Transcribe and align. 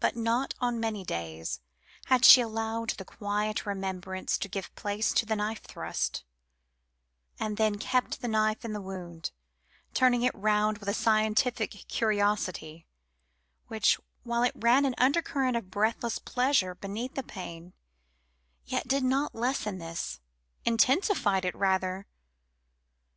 But 0.00 0.16
not 0.16 0.52
on 0.58 0.80
many 0.80 1.04
days 1.04 1.60
had 2.06 2.24
she 2.24 2.40
allowed 2.40 2.90
the 2.90 3.04
quiet 3.04 3.66
remembrance 3.66 4.36
to 4.36 4.48
give 4.48 4.74
place 4.74 5.12
to 5.12 5.24
the 5.24 5.36
knife 5.36 5.62
thrust, 5.62 6.24
and 7.38 7.56
then 7.56 7.78
kept 7.78 8.20
the 8.20 8.26
knife 8.26 8.64
in 8.64 8.72
the 8.72 8.80
wound, 8.80 9.30
turning 9.94 10.22
it 10.22 10.34
round 10.34 10.78
with 10.78 10.88
a 10.88 10.92
scientific 10.92 11.70
curiosity, 11.86 12.88
which, 13.68 13.96
while 14.24 14.42
it 14.42 14.54
ran 14.56 14.84
an 14.84 14.96
undercurrent 14.98 15.56
of 15.56 15.70
breathless 15.70 16.18
pleasure 16.18 16.74
beneath 16.74 17.14
the 17.14 17.22
pain, 17.22 17.74
yet 18.64 18.88
did 18.88 19.04
not 19.04 19.36
lessen 19.36 19.78
this 19.78 20.18
intensified 20.64 21.44
it, 21.44 21.54
rather. 21.54 22.08